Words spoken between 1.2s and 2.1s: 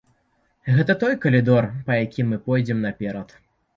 калідор, па